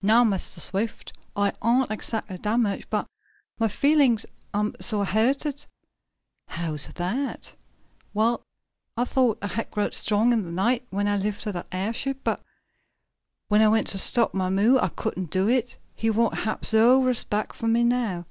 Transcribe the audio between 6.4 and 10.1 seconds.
"How's that?" "Well, I thought I had growed